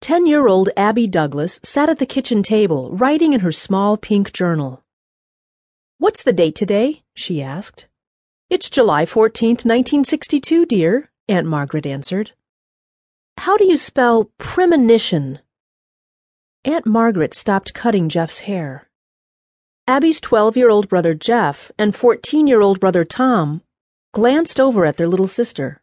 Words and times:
Ten 0.00 0.26
year 0.26 0.46
old 0.46 0.70
Abby 0.76 1.06
Douglas 1.08 1.58
sat 1.64 1.88
at 1.88 1.98
the 1.98 2.06
kitchen 2.06 2.42
table, 2.42 2.90
writing 2.92 3.32
in 3.32 3.40
her 3.40 3.50
small 3.50 3.96
pink 3.96 4.32
journal. 4.32 4.84
What's 5.98 6.22
the 6.22 6.32
date 6.32 6.54
today? 6.54 7.02
she 7.14 7.42
asked. 7.42 7.88
It's 8.48 8.70
July 8.70 9.04
14th, 9.04 9.64
1962, 9.66 10.66
dear, 10.66 11.10
Aunt 11.28 11.46
Margaret 11.46 11.84
answered. 11.84 12.30
How 13.38 13.56
do 13.56 13.64
you 13.64 13.76
spell 13.76 14.30
premonition? 14.38 15.40
Aunt 16.64 16.86
Margaret 16.86 17.34
stopped 17.34 17.74
cutting 17.74 18.08
Jeff's 18.08 18.40
hair. 18.40 18.88
Abby's 19.88 20.20
12 20.20 20.56
year 20.56 20.70
old 20.70 20.88
brother 20.88 21.12
Jeff 21.12 21.72
and 21.76 21.94
14 21.94 22.46
year 22.46 22.60
old 22.60 22.78
brother 22.78 23.04
Tom 23.04 23.62
glanced 24.14 24.60
over 24.60 24.86
at 24.86 24.96
their 24.96 25.08
little 25.08 25.28
sister. 25.28 25.82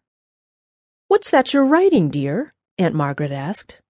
What's 1.10 1.30
that 1.32 1.54
you're 1.54 1.66
writing, 1.66 2.10
dear? 2.10 2.54
Aunt 2.78 2.96
Margaret 2.96 3.32
asked. 3.32 3.82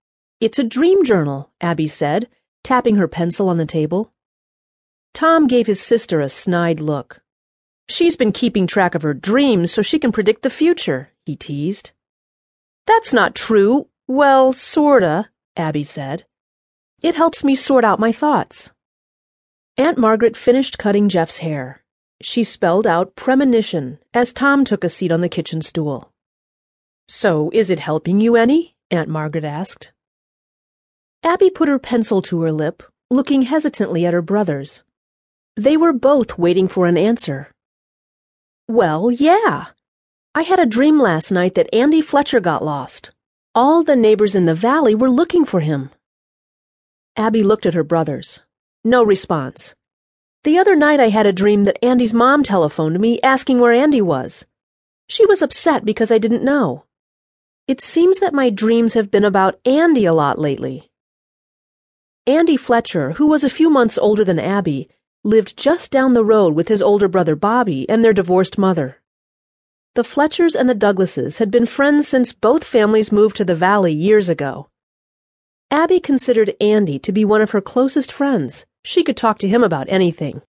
It's 0.46 0.60
a 0.60 0.64
dream 0.64 1.04
journal, 1.04 1.50
Abby 1.60 1.88
said, 1.88 2.30
tapping 2.64 2.98
her 2.98 3.08
pencil 3.08 3.50
on 3.50 3.58
the 3.58 3.66
table. 3.66 4.14
Tom 5.12 5.48
gave 5.48 5.66
his 5.66 5.82
sister 5.82 6.22
a 6.22 6.30
snide 6.30 6.80
look. 6.80 7.24
She's 7.90 8.16
been 8.16 8.32
keeping 8.32 8.68
track 8.68 8.94
of 8.94 9.02
her 9.02 9.16
dreams 9.16 9.72
so 9.72 9.82
she 9.82 9.98
can 9.98 10.12
predict 10.12 10.44
the 10.44 10.52
future, 10.52 11.10
he 11.26 11.36
teased. 11.36 11.94
That's 12.86 13.12
not 13.12 13.34
true. 13.34 13.88
Well, 14.06 14.54
sorta, 14.54 15.32
Abby 15.58 15.84
said. 15.84 16.28
It 17.02 17.16
helps 17.16 17.44
me 17.44 17.56
sort 17.56 17.84
out 17.84 18.00
my 18.00 18.12
thoughts. 18.12 18.70
Aunt 19.78 19.98
Margaret 19.98 20.38
finished 20.38 20.78
cutting 20.78 21.10
Jeff's 21.10 21.40
hair. 21.40 21.84
She 22.22 22.44
spelled 22.44 22.86
out 22.86 23.16
premonition 23.16 23.98
as 24.14 24.32
Tom 24.32 24.64
took 24.64 24.84
a 24.84 24.90
seat 24.90 25.12
on 25.12 25.22
the 25.22 25.36
kitchen 25.38 25.64
stool. 25.64 26.14
So, 27.08 27.50
is 27.52 27.72
it 27.72 27.80
helping 27.80 28.22
you 28.22 28.36
any? 28.36 28.76
Aunt 28.92 29.10
Margaret 29.10 29.44
asked. 29.44 29.92
Abby 31.26 31.50
put 31.50 31.68
her 31.68 31.80
pencil 31.80 32.22
to 32.22 32.44
her 32.44 32.52
lip, 32.52 32.84
looking 33.10 33.42
hesitantly 33.42 34.06
at 34.06 34.14
her 34.14 34.22
brothers. 34.22 34.84
They 35.56 35.76
were 35.76 35.92
both 35.92 36.38
waiting 36.38 36.68
for 36.68 36.86
an 36.86 37.00
answer. 37.00 37.50
Well, 38.68 39.10
yeah. 39.10 39.66
I 40.36 40.44
had 40.44 40.60
a 40.60 40.68
dream 40.68 41.00
last 41.00 41.32
night 41.32 41.56
that 41.56 41.74
Andy 41.74 42.00
Fletcher 42.00 42.40
got 42.40 42.64
lost. 42.64 43.10
All 43.56 43.84
the 43.84 43.96
neighbors 43.96 44.36
in 44.36 44.46
the 44.46 44.54
valley 44.54 44.94
were 44.94 45.10
looking 45.10 45.46
for 45.46 45.62
him. 45.62 45.90
Abby 47.18 47.42
looked 47.42 47.66
at 47.66 47.74
her 47.74 47.84
brothers. 47.84 48.42
No 48.84 49.02
response. 49.02 49.74
The 50.44 50.60
other 50.60 50.76
night 50.76 51.00
I 51.00 51.10
had 51.10 51.26
a 51.26 51.34
dream 51.34 51.64
that 51.64 51.84
Andy's 51.84 52.14
mom 52.14 52.44
telephoned 52.44 53.00
me 53.00 53.20
asking 53.24 53.60
where 53.60 53.72
Andy 53.72 54.02
was. 54.02 54.46
She 55.10 55.26
was 55.26 55.42
upset 55.42 55.86
because 55.86 56.12
I 56.12 56.20
didn't 56.20 56.44
know. 56.44 56.86
It 57.68 57.82
seems 57.82 58.20
that 58.20 58.32
my 58.32 58.52
dreams 58.52 58.94
have 58.94 59.10
been 59.10 59.26
about 59.26 59.60
Andy 59.66 60.06
a 60.06 60.14
lot 60.14 60.38
lately. 60.38 60.92
Andy 62.28 62.58
Fletcher, 62.58 63.12
who 63.12 63.28
was 63.28 63.44
a 63.44 63.52
few 63.52 63.70
months 63.70 64.00
older 64.00 64.24
than 64.24 64.40
Abby, 64.40 64.90
lived 65.24 65.56
just 65.58 65.92
down 65.92 66.14
the 66.14 66.26
road 66.26 66.56
with 66.56 66.70
his 66.70 66.82
older 66.82 67.08
brother 67.08 67.36
Bobby 67.36 67.88
and 67.88 68.04
their 68.04 68.14
divorced 68.14 68.58
mother. 68.58 69.00
The 69.94 70.04
Fletchers 70.04 70.56
and 70.56 70.68
the 70.68 70.74
Douglases 70.74 71.38
had 71.38 71.52
been 71.52 71.68
friends 71.68 72.08
since 72.08 72.34
both 72.34 72.64
families 72.64 73.12
moved 73.12 73.36
to 73.36 73.46
the 73.46 73.54
valley 73.54 73.94
years 73.94 74.28
ago. 74.28 74.70
Abby 75.70 76.00
considered 76.00 76.56
Andy 76.60 76.98
to 76.98 77.12
be 77.12 77.24
one 77.24 77.44
of 77.44 77.52
her 77.52 77.62
closest 77.62 78.12
friends. 78.12 78.66
She 78.84 79.04
could 79.04 79.18
talk 79.18 79.38
to 79.40 79.48
him 79.48 79.64
about 79.64 79.86
anything. 79.88 80.42